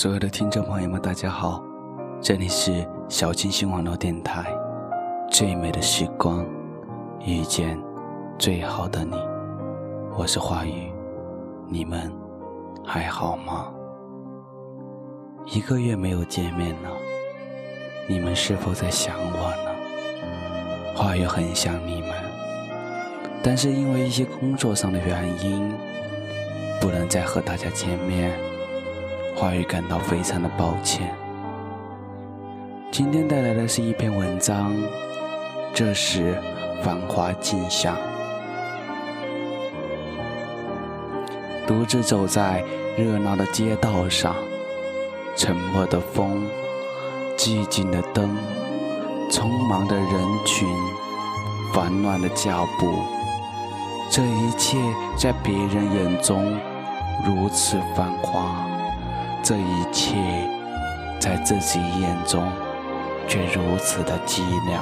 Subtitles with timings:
[0.00, 1.60] 所有的听众朋友们，大家好，
[2.22, 4.46] 这里是小清新网络电台，
[5.28, 6.46] 最美的时光，
[7.26, 7.76] 遇见
[8.38, 9.16] 最好的你，
[10.16, 10.92] 我是华宇，
[11.66, 12.12] 你们
[12.86, 13.72] 还好吗？
[15.46, 16.90] 一个月没有见面了，
[18.06, 20.94] 你们是否在想我呢？
[20.94, 22.10] 华宇很想你们，
[23.42, 25.74] 但是因为一些工作上的原因，
[26.80, 28.30] 不能再和大家见面。
[29.38, 31.14] 华语感到非常的抱歉。
[32.90, 34.74] 今天带来的是一篇文章，
[35.72, 36.36] 这是
[36.82, 37.96] 繁华景象。
[41.68, 42.64] 独自走在
[42.96, 44.34] 热闹的街道上，
[45.36, 46.42] 沉默的风，
[47.36, 48.36] 寂静的灯，
[49.30, 50.10] 匆忙的人
[50.44, 50.68] 群，
[51.72, 52.90] 烦乱的脚步，
[54.10, 54.78] 这一切
[55.16, 56.58] 在别人眼中
[57.24, 58.66] 如此繁华。
[59.42, 60.16] 这一切
[61.20, 62.50] 在自己眼中
[63.26, 64.78] 却如此的寂寥。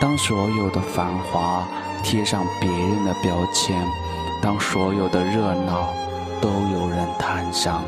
[0.00, 1.66] 当所有的繁华
[2.02, 3.82] 贴上别人的标签，
[4.42, 5.92] 当所有的热闹
[6.40, 7.82] 都有人摊上，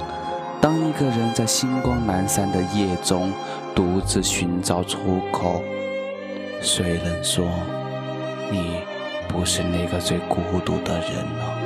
[0.60, 3.32] 当一个人在星光阑珊的夜中
[3.74, 5.62] 独自寻找出口，
[6.60, 7.46] 谁能说
[8.50, 8.80] 你
[9.28, 11.57] 不是那个最孤独的人呢？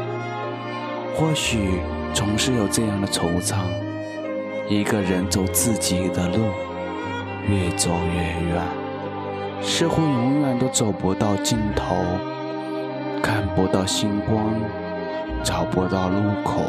[1.14, 1.80] 或许。
[2.14, 3.64] 总是有这样的惆怅，
[4.68, 6.36] 一个人走自己的路，
[7.48, 8.62] 越走越远，
[9.62, 11.96] 似乎永远都走不到尽头，
[13.22, 14.44] 看不到星光，
[15.42, 16.64] 找不到路口，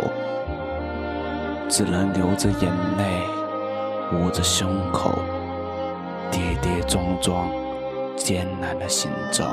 [1.68, 3.04] 只能流着眼泪，
[4.14, 5.12] 捂着胸口，
[6.32, 7.50] 跌跌撞撞，
[8.16, 9.44] 艰难的行走，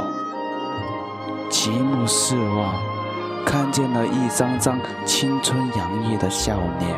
[1.51, 3.00] 极目四望。
[3.45, 6.97] 看见了一张张青春洋溢的笑脸，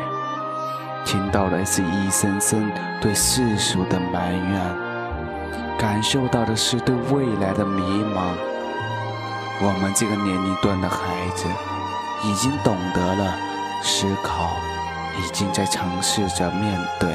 [1.05, 2.71] 听到的是一声声
[3.01, 8.33] 对世俗的埋怨，感受到的是对未来的迷茫。
[9.61, 10.97] 我们这个年龄段的孩
[11.35, 11.45] 子，
[12.23, 13.35] 已经懂得了
[13.81, 14.51] 思考，
[15.17, 17.09] 已经在尝试着面对。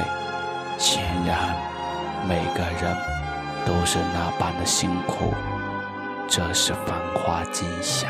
[0.77, 1.55] 显然，
[2.27, 2.95] 每个人
[3.65, 5.33] 都是那般的辛苦。
[6.27, 8.09] 这是繁华景象。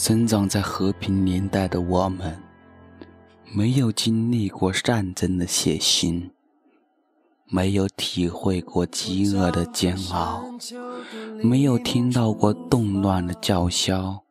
[0.00, 2.42] 生长在和平年代的我们，
[3.52, 6.30] 没有经历过战争的血腥，
[7.50, 10.42] 没有体会过饥饿的煎熬，
[11.42, 14.22] 没有听到过动乱的叫嚣，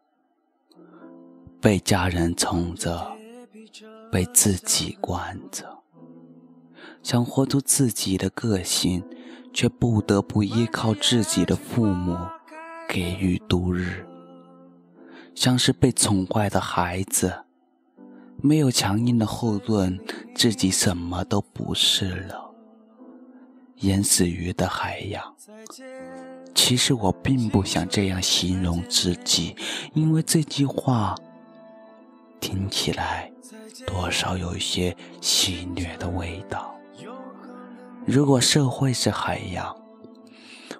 [1.61, 3.15] 被家人宠着，
[4.11, 5.83] 被自己惯着，
[7.03, 9.03] 想活出自己的个性，
[9.53, 12.17] 却不得不依靠自己的父母
[12.87, 14.03] 给予度日。
[15.39, 17.45] 像是被宠坏的孩子，
[18.41, 19.97] 没有强硬的后盾，
[20.35, 22.51] 自己什么都不是了。
[23.77, 25.23] 淹死鱼的海洋。
[26.53, 29.55] 其实我并不想这样形容自己，
[29.93, 31.15] 因为这句话
[32.41, 33.31] 听起来
[33.87, 36.75] 多少有一些戏谑的味道。
[38.05, 39.73] 如果社会是海洋，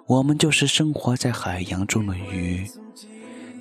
[0.04, 2.70] 我们就是生活在海洋中的鱼。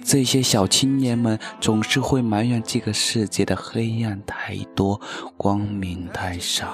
[0.10, 5.00] 这些小青年们总是会埋怨这个世界的黑暗太多，
[5.38, 6.66] 光明太少；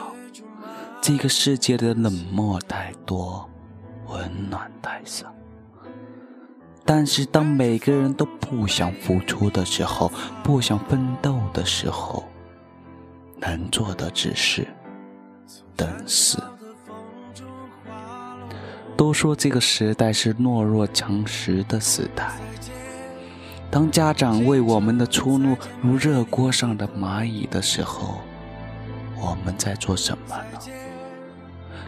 [1.01, 3.49] 这个世界的冷漠太多，
[4.07, 5.35] 温暖太少。
[6.85, 10.09] 但是，当每个人都不想付出的时候，
[10.41, 12.23] 不想奋斗的时候，
[13.41, 14.65] 能做的只是
[15.75, 16.41] 等死。
[18.95, 22.31] 都说这个时代是懦弱强食的时代。
[23.75, 28.21] 当家长为我们的出路如热锅上的蚂蚁的时候，
[29.17, 30.59] 我们在做什么呢？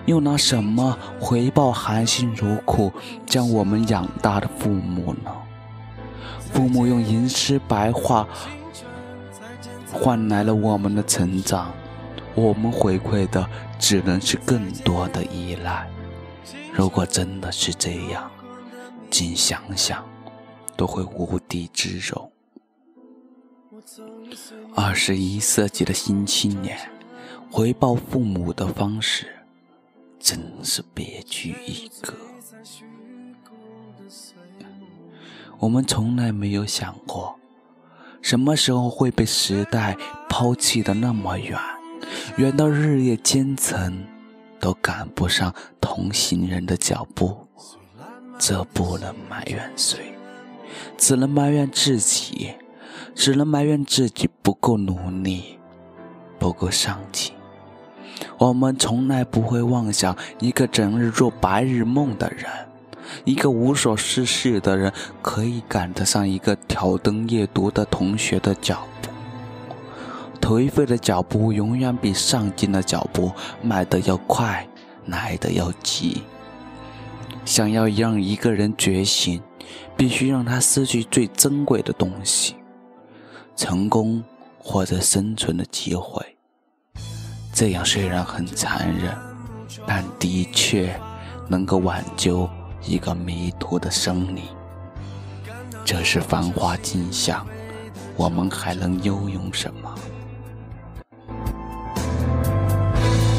[0.06, 2.92] 又拿什么回报含辛茹苦
[3.26, 5.32] 将我们养大的父母呢？
[6.52, 8.28] 父母用吟诗白话
[9.90, 11.72] 换来了我们的成长，
[12.36, 13.48] 我们回馈的
[13.80, 15.88] 只能是更多的依赖。
[16.74, 18.30] 如果真的是这样，
[19.10, 20.04] 请想想
[20.78, 22.32] 都会无地自容。
[24.76, 26.78] 二十一世纪的新青年
[27.50, 29.28] 回报父母的方式，
[30.20, 32.14] 真是别具一格。
[35.60, 37.40] 我们从来没有想过，
[38.22, 39.98] 什么时候会被时代
[40.30, 41.60] 抛弃的那么远，
[42.38, 44.06] 远到日夜兼程
[44.60, 47.48] 都赶不上同行人的脚步。
[48.38, 50.14] 这不能埋怨谁，
[50.98, 52.54] 只能埋怨自己，
[53.16, 55.60] 只能埋怨自己不够努力，
[56.40, 57.34] 不够上进。
[58.38, 62.46] 我们从来不会妄想一个整日做白日梦的人。
[63.24, 64.92] 一个无所事事的人，
[65.22, 69.10] 可以赶得上一个挑灯夜读的同学的脚步。
[70.42, 73.32] 颓废的脚步永远比上进的脚步
[73.62, 74.68] 迈得要快，
[75.06, 76.22] 来得要急。
[77.48, 79.42] 想要让一个人觉醒，
[79.96, 82.58] 必须让他失去最珍贵的东西——
[83.56, 84.22] 成功
[84.60, 86.22] 或者生存的机会。
[87.54, 89.16] 这样虽然很残忍，
[89.88, 90.94] 但的确
[91.48, 92.48] 能够挽救。
[92.86, 94.44] 一个迷途的生灵，
[95.84, 97.46] 这是繁华景象，
[98.16, 99.94] 我们还能拥有什么？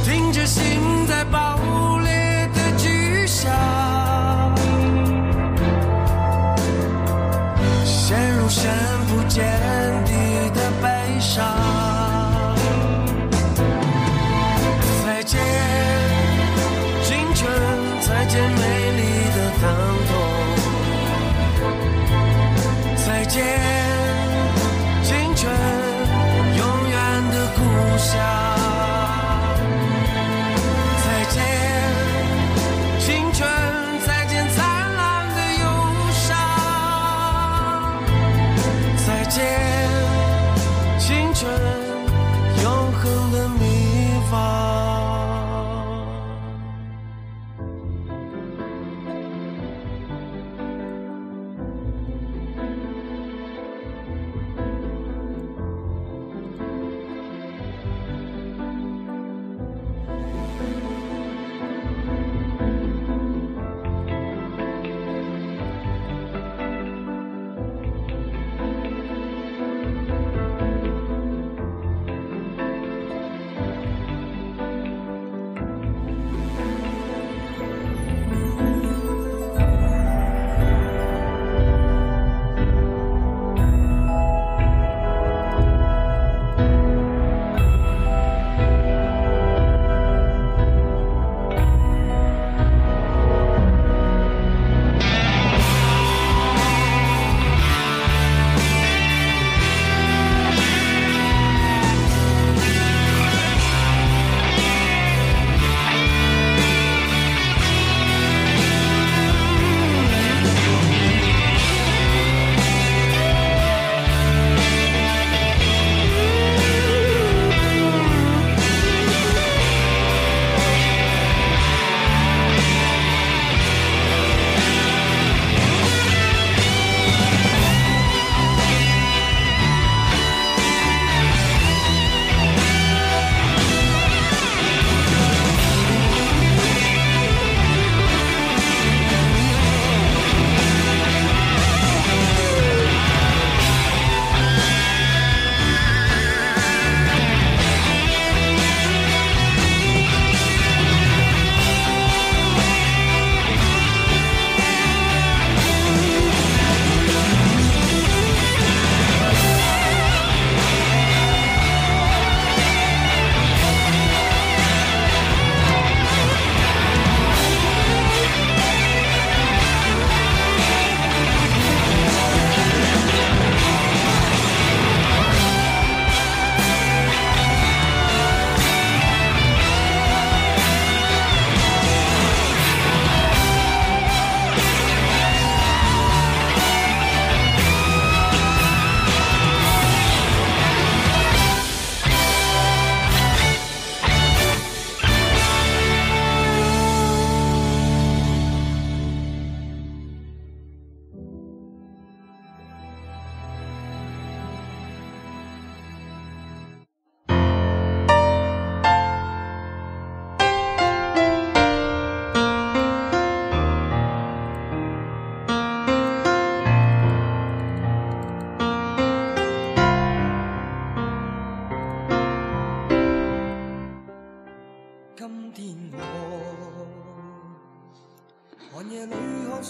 [0.05, 1.57] 听着心在爆
[9.39, 9.78] 不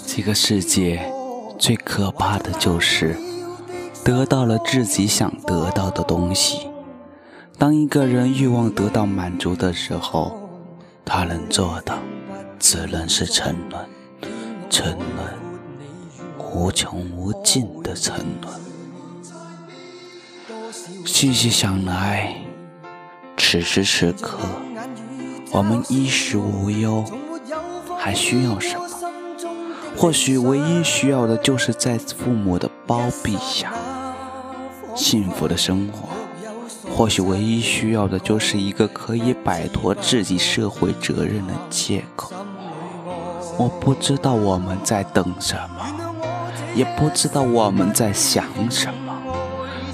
[0.06, 1.10] 这个世界
[1.58, 3.16] 最可怕的就是
[4.04, 6.68] 得到了自己想得到的东西。
[7.56, 10.38] 当一个人欲望得到满足的时候，
[11.02, 11.98] 他能做的
[12.58, 13.88] 只能是沉沦，
[14.68, 15.34] 沉沦，
[16.38, 18.60] 无穷无尽的沉沦。
[21.06, 22.36] 细细想来，
[23.38, 24.40] 此时此刻，
[25.50, 27.04] 我们衣食无忧，
[27.98, 28.84] 还需要什么？
[29.96, 33.72] 或许唯一需要的就是在父母的包庇下
[34.94, 36.08] 幸福的生活。
[36.94, 42.32] 或许唯一需要的就是一个可以摆脱自己社会责任的借口。
[43.56, 45.86] 我不知道我们在等什么，
[46.74, 49.14] 也不知道我们在想什么，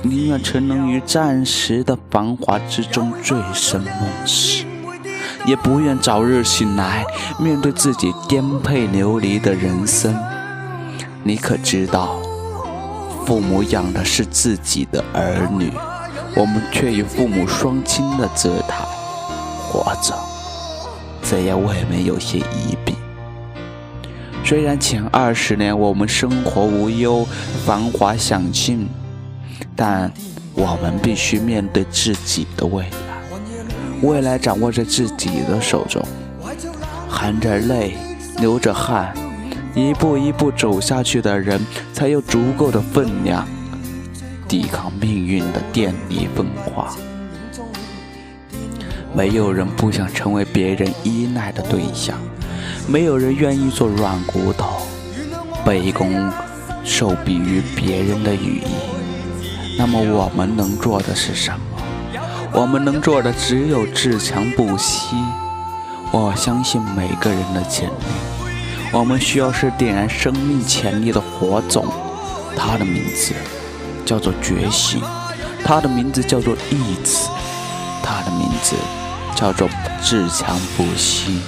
[0.02, 4.64] 宁愿沉沦于暂时的繁华之中醉生梦死。
[5.46, 7.04] 也不愿早日醒来，
[7.38, 10.14] 面对自己颠沛流离的人生。
[11.22, 12.16] 你可知道，
[13.26, 15.70] 父母养的是自己的儿女，
[16.34, 18.84] 我们却以父母双亲的姿态
[19.68, 20.14] 活着，
[21.22, 22.94] 这也未免有些疑鄙。
[24.44, 27.26] 虽然前二十年我们生活无忧、
[27.64, 28.86] 繁华享尽，
[29.74, 30.12] 但
[30.54, 32.88] 我们必须面对自己的未来。
[34.02, 36.02] 未来掌握着自己的手中，
[37.08, 37.96] 含着泪，
[38.38, 39.14] 流着汗，
[39.74, 41.60] 一步一步走下去的人，
[41.92, 43.46] 才有足够的分量，
[44.48, 46.94] 抵抗命运的电离分化。
[49.14, 52.18] 没有人不想成为别人依赖的对象，
[52.88, 54.82] 没有人愿意做软骨头，
[55.64, 56.30] 卑躬
[56.84, 58.74] 受比于别人的羽翼。
[59.78, 61.73] 那么，我们能做的是什么？
[62.56, 65.16] 我们能做的只有自强不息。
[66.12, 67.92] 我相信每个人的潜力。
[68.92, 71.84] 我们需要是点燃生命潜力的火种，
[72.56, 73.34] 它的名字
[74.06, 75.02] 叫做觉醒，
[75.64, 77.28] 它的名字叫做意志，
[78.04, 78.76] 它的名字
[79.34, 79.68] 叫做
[80.00, 81.40] 自强不息。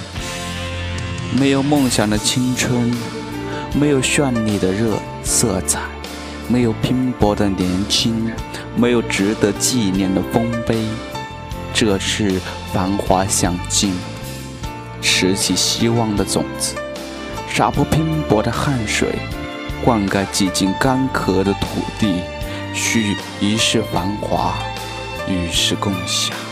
[1.39, 2.93] 没有梦想的青春，
[3.73, 5.79] 没有绚丽的热色彩，
[6.47, 8.31] 没有拼搏的年轻。
[8.75, 10.77] 没有值得纪念的丰碑，
[11.73, 12.39] 这是
[12.71, 13.91] 繁华享尽，
[15.01, 16.75] 拾起希望的种子，
[17.51, 19.15] 洒破拼搏的汗水，
[19.83, 22.21] 灌溉几近干涸的土地，
[22.75, 24.53] 许一世繁华，
[25.27, 26.46] 与世共享。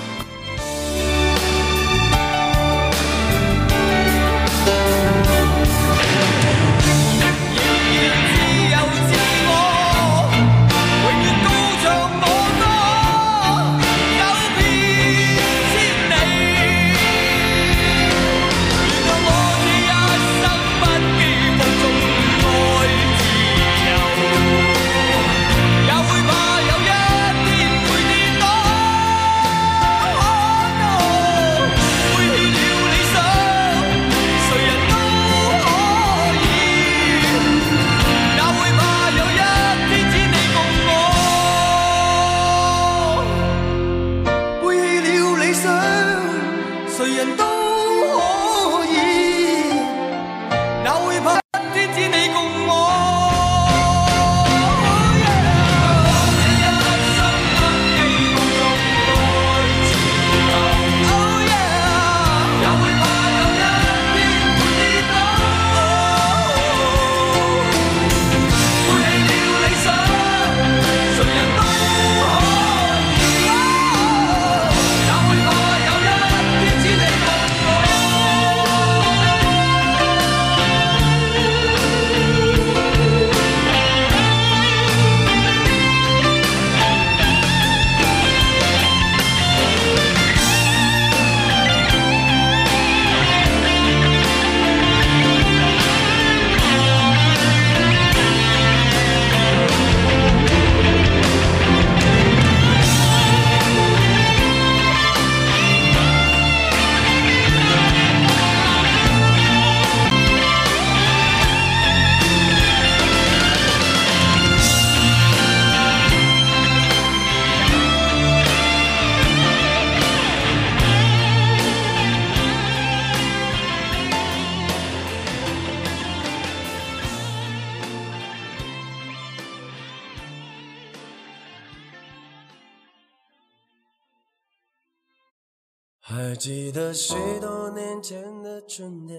[136.75, 139.17] 得许多年前的春天，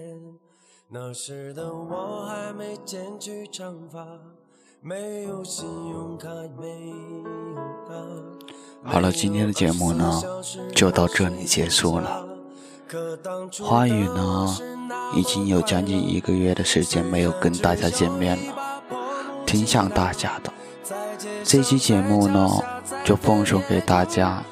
[0.89, 4.05] 那时的我还没剪去长发，
[4.79, 6.29] 没有信用卡，
[6.61, 6.89] 没
[7.23, 7.25] 有
[7.87, 8.91] 他。
[8.91, 10.21] 好了，今天的节目呢，
[10.75, 12.27] 就到这里结束了。
[13.63, 14.55] 花语呢，
[15.15, 18.83] 已经有将近一个月的时间没有跟大家见面了，
[19.47, 20.53] 挺想大家的。
[21.43, 22.47] 这期节目呢，
[23.03, 24.43] 就奉送给大家，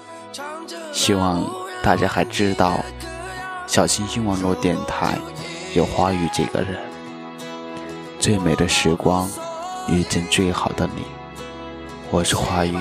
[0.91, 1.63] 希望。
[1.83, 2.79] 大家还知道，
[3.67, 5.17] 小星星网络电台
[5.73, 6.79] 有花语这个人。
[8.19, 9.29] 最美的时光，
[9.87, 11.03] 遇见最好的你。
[12.11, 12.77] 我是花语，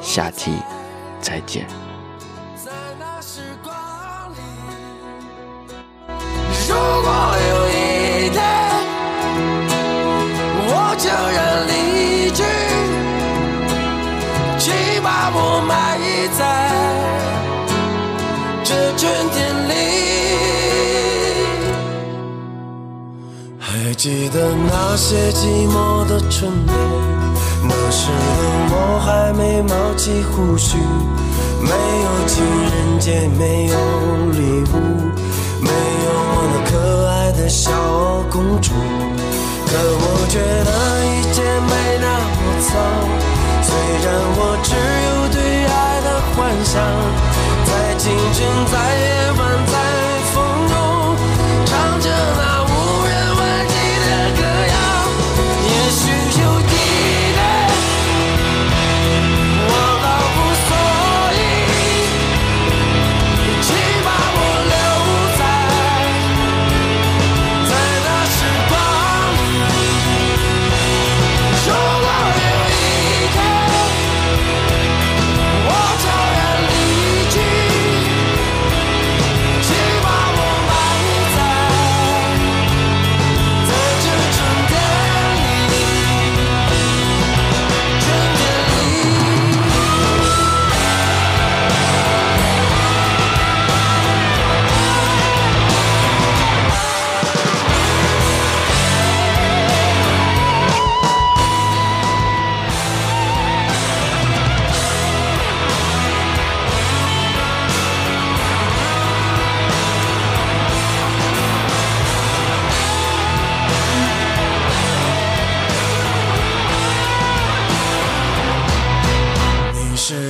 [0.00, 0.52] 下期
[1.20, 1.66] 再见。
[24.06, 26.76] 记得那些寂寞的春天。
[27.64, 30.78] 那时的我还没冒起胡须，
[31.58, 31.70] 没
[32.04, 33.74] 有情人节，没有
[34.30, 34.74] 礼物，
[35.60, 37.68] 没有我那可爱的小
[38.30, 38.70] 公主。
[39.66, 40.70] 可我觉得
[41.02, 42.78] 一切没那么糟，
[43.60, 43.74] 虽
[44.06, 44.06] 然
[44.38, 44.70] 我只
[45.02, 46.78] 有对爱的幻想。
[47.66, 48.95] 在青春在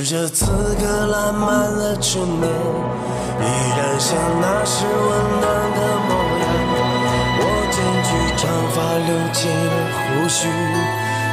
[0.09, 3.43] 这此刻烂漫了春面，依
[3.75, 6.47] 然像那时温暖的模样。
[7.41, 7.75] 我剪
[8.07, 9.73] 去长发，留起了
[10.07, 10.47] 胡须，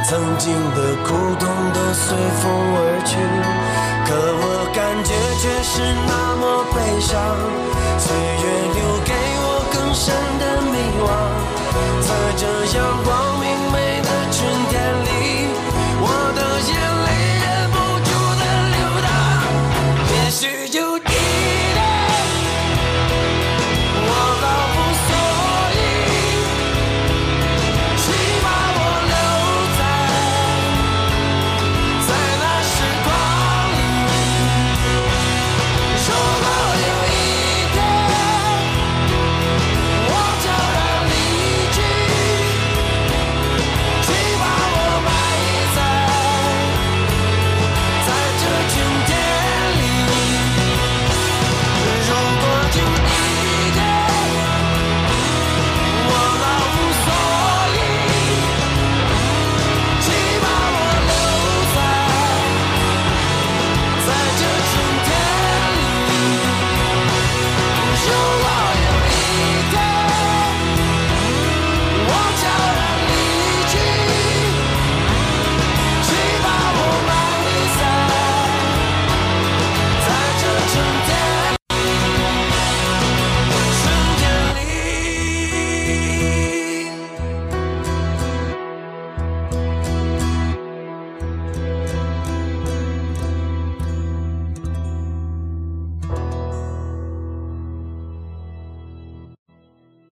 [0.03, 1.07] 曾经的苦
[1.39, 2.43] 痛都随风
[2.75, 3.15] 而去。
[4.03, 4.11] 可
[4.43, 6.43] 我感觉却是那么
[6.75, 7.15] 悲伤，
[7.97, 8.11] 岁
[8.43, 8.43] 月
[8.75, 11.07] 留给我更深的迷惘，
[12.01, 12.43] 在这
[12.77, 13.44] 阳光明。